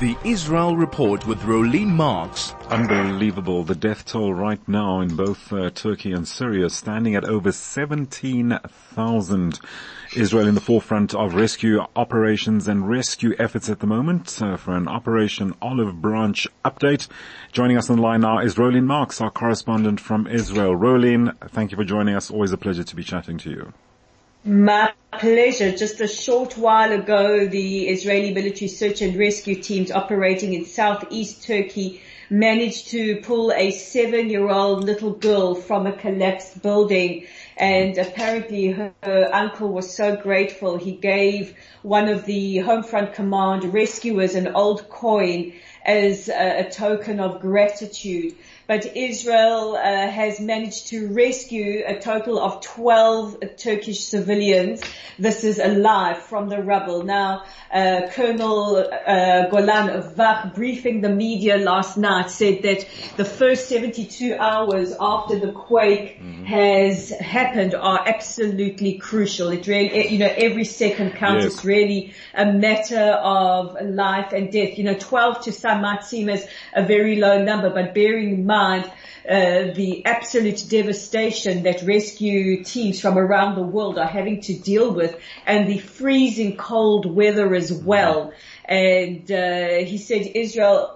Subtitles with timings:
[0.00, 2.54] The Israel Report with Rolene Marks.
[2.70, 3.64] Unbelievable.
[3.64, 9.60] The death toll right now in both uh, Turkey and Syria standing at over 17,000.
[10.14, 14.76] Israel in the forefront of rescue operations and rescue efforts at the moment uh, for
[14.76, 17.08] an Operation Olive Branch update.
[17.50, 20.76] Joining us on the line now is Rolene Marks, our correspondent from Israel.
[20.76, 22.30] Rolene, thank you for joining us.
[22.30, 23.72] Always a pleasure to be chatting to you.
[24.44, 25.76] My pleasure.
[25.76, 31.44] Just a short while ago, the Israeli military search and rescue teams operating in southeast
[31.44, 38.92] Turkey managed to pull a seven-year-old little girl from a collapsed building and apparently her,
[39.02, 44.48] her, uncle was so grateful he gave one of the home front Command rescuers an
[44.48, 48.34] old coin as a, a token of gratitude
[48.68, 54.82] but Israel uh, has managed to rescue a total of 12 Turkish civilians.
[55.18, 57.02] This is alive from the rubble.
[57.02, 62.86] Now, uh, Colonel uh, Golan Vach briefing the media last night said that
[63.16, 66.44] the first 72 hours after the quake mm-hmm.
[66.44, 69.48] has happened are absolutely crucial.
[69.48, 71.44] It really, you know, every second counts.
[71.44, 71.54] Yes.
[71.54, 74.76] It's really a matter of life and death.
[74.76, 78.46] You know, 12 to some might seem as a very low number, but bearing in
[78.46, 78.90] mind mind
[79.28, 84.90] uh, the absolute devastation that rescue teams from around the world are having to deal
[84.92, 85.14] with
[85.46, 88.32] and the freezing cold weather as well.
[88.64, 90.94] And uh, he said Israel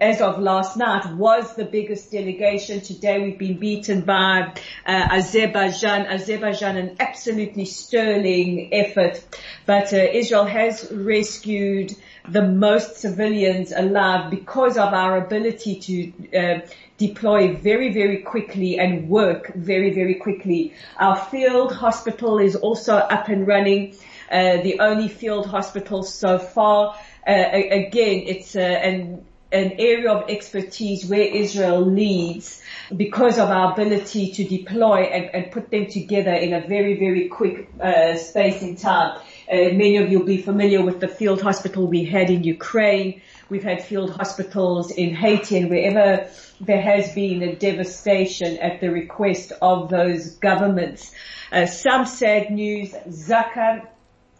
[0.00, 2.80] as of last night, was the biggest delegation.
[2.80, 4.54] Today we've been beaten by
[4.86, 6.06] uh, Azerbaijan.
[6.06, 9.22] Azerbaijan, an absolutely sterling effort.
[9.66, 11.94] But uh, Israel has rescued
[12.28, 16.60] the most civilians alive because of our ability to uh,
[16.96, 20.72] deploy very, very quickly and work very, very quickly.
[20.96, 23.96] Our field hospital is also up and running.
[24.30, 26.96] Uh, the only field hospital so far.
[27.26, 32.60] Uh, again, it's uh, an an area of expertise where Israel leads
[32.96, 37.28] because of our ability to deploy and, and put them together in a very, very
[37.28, 39.18] quick uh, space in time.
[39.50, 43.20] Uh, many of you will be familiar with the field hospital we had in Ukraine.
[43.48, 46.28] We've had field hospitals in Haiti and wherever
[46.60, 51.12] there has been a devastation at the request of those governments.
[51.52, 53.86] Uh, some sad news, Zaka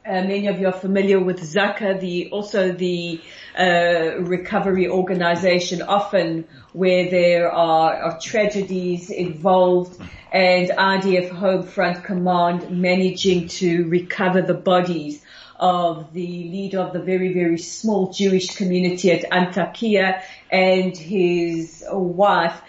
[0.07, 3.21] uh, many of you are familiar with Zaka, the also the
[3.59, 9.99] uh, recovery organization, often where there are, are, tragedies involved,
[10.31, 15.24] and IDF Home Front Command managing to recover the bodies
[15.57, 22.61] of the leader of the very very small Jewish community at Antakya and his wife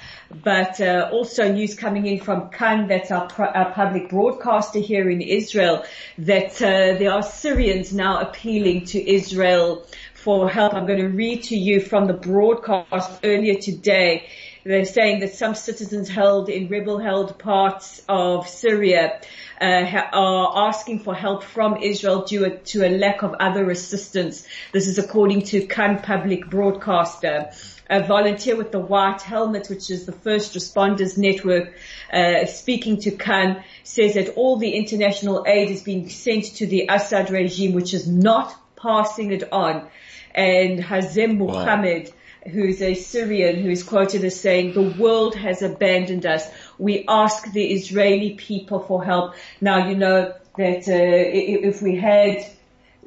[0.44, 5.22] but uh, also news coming in from Kan, that's our, our, public broadcaster here in
[5.22, 5.86] Israel,
[6.18, 10.74] that uh, there are Syrians now appealing to Israel for help.
[10.74, 14.28] I'm going to read to you from the broadcast earlier today.
[14.66, 19.22] They're saying that some citizens held in rebel-held parts of Syria
[19.62, 19.66] uh,
[20.12, 24.48] are asking for help from Israel due to a lack of other assistance.
[24.74, 27.52] This is according to Kan Public Broadcaster
[27.90, 31.74] a volunteer with the White Helmet, which is the first responders network,
[32.12, 36.88] uh, speaking to Kan, says that all the international aid is being sent to the
[36.90, 39.88] Assad regime, which is not passing it on.
[40.34, 42.14] And Hazem Muhammad, wow.
[42.52, 46.48] Who's a Syrian, who is quoted as saying, the world has abandoned us.
[46.78, 49.36] We ask the Israeli people for help.
[49.62, 52.46] Now, you know that uh, if we had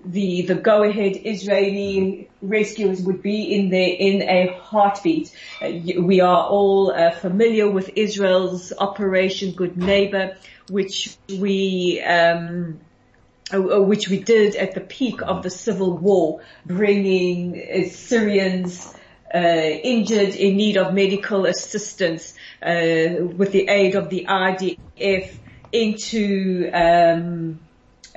[0.05, 5.35] the the go ahead Israeli rescuers would be in there in a heartbeat.
[5.61, 5.71] Uh,
[6.01, 10.37] we are all uh, familiar with Israel's Operation Good Neighbor,
[10.69, 12.79] which we um,
[13.53, 18.95] uh, uh, which we did at the peak of the civil war, bringing Syrians
[19.35, 25.37] injured in need of medical assistance with the aid of the IDF
[25.73, 27.61] into um,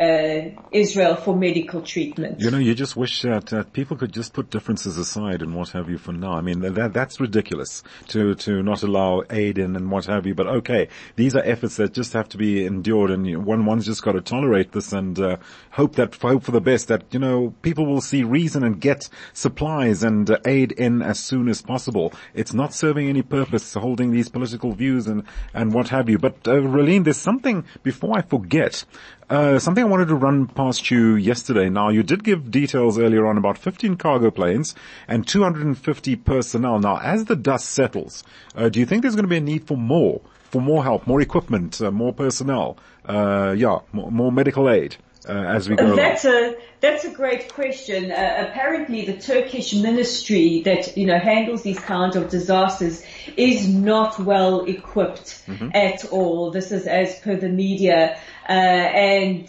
[0.02, 2.40] uh, Israel for medical treatment.
[2.42, 5.90] You know, you just wish that people could just put differences aside and what have
[5.90, 6.34] you for now.
[6.34, 10.34] I mean, that, that's ridiculous to, to not allow aid in and what have you.
[10.34, 14.02] But okay, these are efforts that just have to be endured and one, one's just
[14.02, 15.38] got to tolerate this and, uh,
[15.70, 19.08] hope that, hope for the best that, you know, people will see reason and get
[19.34, 22.12] supplies and uh, aid in as soon as possible.
[22.34, 25.24] It's not serving any purpose holding these political views and,
[25.54, 26.18] and what have you.
[26.18, 28.84] But, uh, Rolene, there's something before I forget.
[29.30, 31.70] Uh, something I wanted to run past you yesterday.
[31.70, 34.74] Now, you did give details earlier on about 15 cargo planes
[35.08, 36.80] and 250 personnel.
[36.80, 38.24] Now, as the dust settles,
[38.56, 41.06] uh, do you think there's going to be a need for more, for more help,
[41.06, 44.96] more equipment, uh, more personnel, uh, yeah, more, more, medical aid?
[45.28, 46.56] uh, as we go That's along?
[46.56, 48.12] a that's a great question.
[48.12, 53.04] Uh, apparently, the Turkish ministry that you know handles these kinds of disasters
[53.38, 55.70] is not well equipped Mm-hmm.
[55.74, 56.52] at all.
[56.52, 58.18] This is as per the media,
[58.48, 59.46] uh, and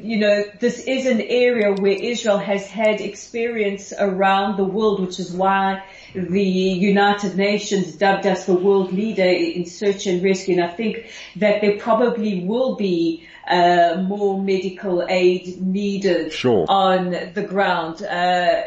[0.00, 5.18] you know this is an area where Israel has had experience around the world, which
[5.18, 5.82] is why
[6.14, 10.54] the United Nations dubbed us the world leader in search and rescue.
[10.60, 16.66] And I think that there probably will be uh, more medical aid needed Sure.
[16.70, 18.00] On the ground.
[18.00, 18.62] Uh,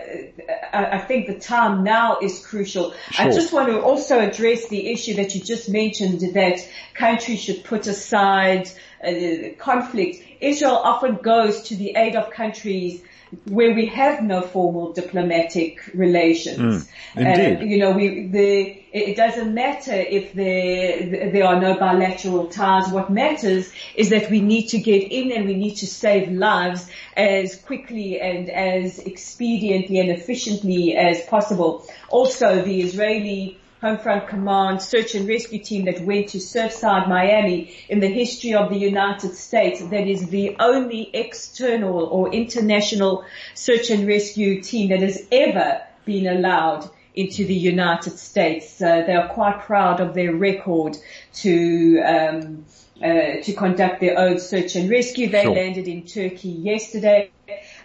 [0.73, 2.93] I, I think the time now is crucial.
[3.17, 6.59] I just want to also address the issue that you just mentioned that
[6.93, 8.69] countries should put aside
[9.01, 10.21] uh, conflict.
[10.41, 13.01] Israel often goes to the aid of countries
[13.45, 16.89] where we have no formal diplomatic relations.
[17.15, 17.59] Mm.
[17.59, 22.89] Uh, you know, we, the, it doesn't matter if there, there are no bilateral ties.
[22.89, 26.89] What matters is that we need to get in and we need to save lives
[27.15, 31.87] as quickly and as expediently and efficiently as possible.
[32.09, 37.99] Also, the Israeli Homefront Command search and rescue team that went to Surfside, Miami in
[37.99, 44.07] the history of the United States that is the only external or international search and
[44.07, 48.81] rescue team that has ever been allowed into the United States.
[48.81, 50.97] Uh, they are quite proud of their record
[51.33, 52.65] to um,
[53.03, 55.27] uh, to conduct their own search and rescue.
[55.27, 55.55] They Sure.
[55.55, 57.32] landed in Turkey yesterday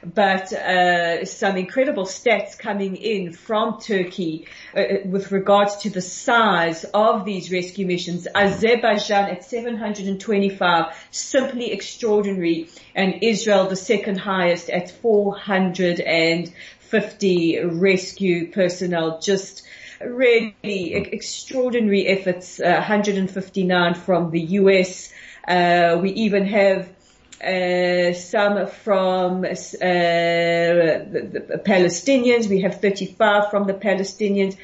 [0.05, 4.47] but uh, some incredible stats coming in from Turkey
[4.77, 8.29] uh, with regards to the size of these rescue missions.
[8.35, 19.21] Azerbaijan at 725, simply extraordinary, and Israel the second highest at 450 rescue personnel.
[19.21, 19.67] Just
[20.01, 22.61] really extraordinary efforts.
[22.61, 25.13] Uh, 159 from the US.
[25.47, 26.89] Uh, we even have
[27.43, 32.49] uh, some from uh, the, the Palestinians.
[32.49, 34.57] We have 35 from the Palestinians,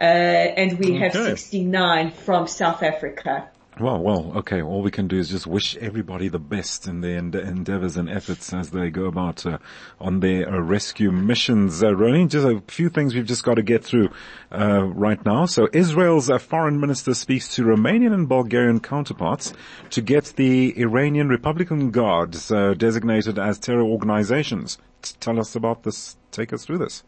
[0.00, 3.48] uh, and we have 69 from South Africa.
[3.80, 4.60] Well, well, okay.
[4.60, 8.08] All we can do is just wish everybody the best in their ende- endeavors and
[8.08, 9.58] efforts as they go about uh,
[9.98, 11.82] on their uh, rescue missions.
[11.82, 11.94] Uh,
[12.26, 14.10] just a few things we've just got to get through
[14.52, 15.46] uh, right now.
[15.46, 19.54] So, Israel's uh, foreign minister speaks to Romanian and Bulgarian counterparts
[19.88, 24.76] to get the Iranian Republican Guards uh, designated as terror organizations.
[25.00, 26.18] T- tell us about this.
[26.30, 27.04] Take us through this.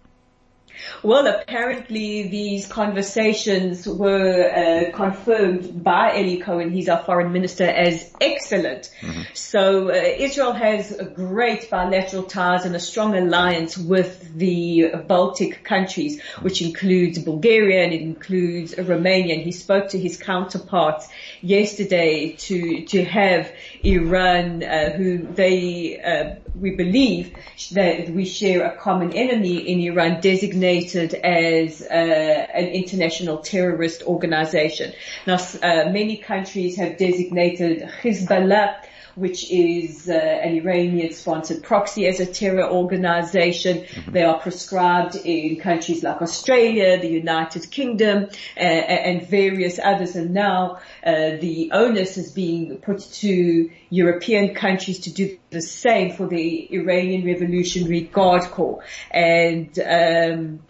[1.03, 8.15] Well, apparently these conversations were uh, confirmed by Eli Cohen, he's our foreign minister, as
[8.21, 8.91] excellent.
[9.35, 16.21] So uh, Israel has great bilateral ties and a strong alliance with the Baltic countries,
[16.43, 19.35] which includes Bulgaria and it includes Romania.
[19.35, 21.09] And he spoke to his counterparts
[21.41, 23.53] yesterday to to have
[23.85, 27.37] Iran, uh, who they uh, we believe
[27.73, 34.93] that we share a common enemy in Iran, designated as uh, an international terrorist organization.
[35.27, 38.77] Now, uh, many countries have designated Hezbollah
[39.14, 43.87] which is uh, an Iranian-sponsored proxy as a terror organization.
[44.08, 50.16] They are prescribed in countries like Australia, the United Kingdom, uh, and various others.
[50.16, 56.16] And now uh, the onus is being put to European countries to do the same
[56.16, 58.82] for the Iranian Revolutionary Guard Corps.
[59.11, 60.61] And um,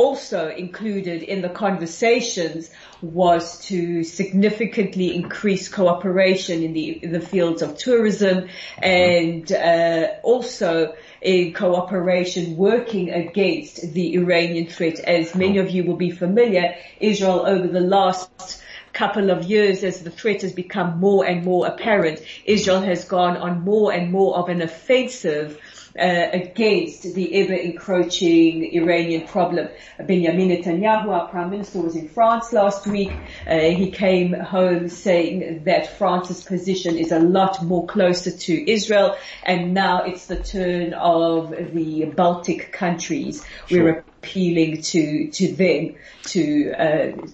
[0.00, 2.70] also included in the conversations
[3.02, 10.94] was to significantly increase cooperation in the in the fields of tourism and uh, also
[11.20, 14.98] in cooperation working against the Iranian threat.
[15.00, 20.02] As many of you will be familiar, Israel over the last couple of years as
[20.02, 24.36] the threat has become more and more apparent, Israel has gone on more and more
[24.36, 25.60] of an offensive
[25.98, 29.68] uh, against the ever encroaching Iranian problem.
[29.98, 33.12] Benjamin Netanyahu, our prime minister, was in France last week.
[33.46, 39.16] Uh, he came home saying that France's position is a lot more closer to Israel,
[39.42, 43.44] and now it's the turn of the Baltic countries.
[43.70, 45.94] We're appealing to to them
[46.24, 46.72] to.
[46.72, 47.26] Uh,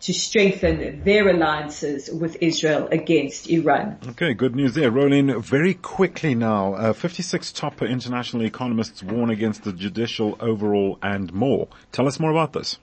[0.00, 3.98] to strengthen their alliances with Israel against Iran.
[4.10, 4.90] Okay, good news there.
[4.90, 6.74] Rolene very quickly now.
[6.74, 11.68] Uh, 56 top international economists warn against the judicial overhaul and more.
[11.92, 12.78] Tell us more about this.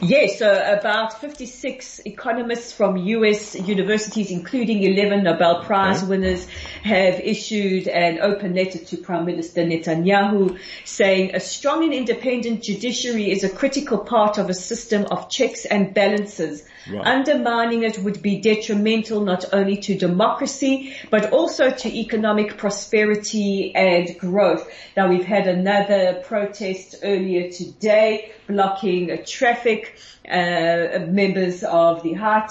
[0.00, 6.08] Yes, so about 56 economists from US universities, including 11 Nobel Prize okay.
[6.08, 6.46] winners,
[6.82, 13.30] have issued an open letter to Prime Minister Netanyahu saying a strong and independent judiciary
[13.30, 17.06] is a critical part of a system of checks and balances Right.
[17.06, 24.18] Undermining it would be detrimental not only to democracy, but also to economic prosperity and
[24.18, 24.68] growth.
[24.96, 29.71] Now we've had another protest earlier today blocking traffic,
[30.28, 32.46] uh, members of the high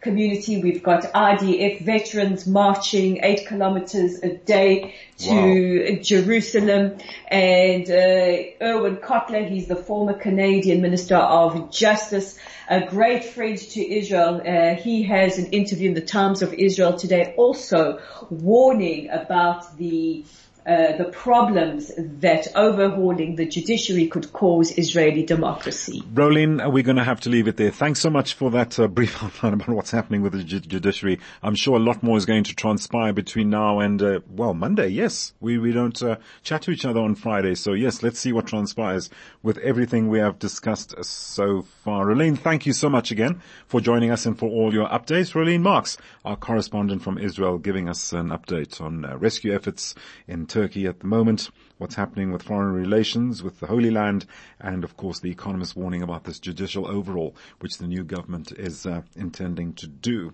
[0.00, 0.62] community.
[0.62, 6.02] We've got IDF veterans marching eight kilometers a day to wow.
[6.02, 6.98] Jerusalem
[7.28, 13.80] and uh, Irwin Cotler, he's the former Canadian Minister of Justice, a great friend to
[13.80, 14.42] Israel.
[14.46, 20.24] Uh, he has an interview in the Times of Israel today also warning about the
[20.66, 26.02] uh, the problems that overhauling the judiciary could cause Israeli democracy.
[26.14, 27.70] Rolene, we're going to have to leave it there.
[27.70, 31.20] Thanks so much for that uh, brief outline about what's happening with the ju- judiciary.
[31.42, 34.88] I'm sure a lot more is going to transpire between now and, uh, well, Monday.
[34.88, 37.54] Yes, we, we don't uh, chat to each other on Friday.
[37.56, 39.10] So yes, let's see what transpires
[39.42, 42.06] with everything we have discussed so far.
[42.06, 45.34] Rolene, thank you so much again for joining us and for all your updates.
[45.34, 49.94] Rolene Marks, our correspondent from Israel, giving us an update on uh, rescue efforts
[50.26, 54.24] in Turkey at the moment, what's happening with foreign relations with the Holy Land,
[54.60, 58.86] and of course the economist warning about this judicial overhaul, which the new government is
[58.86, 60.32] uh, intending to do.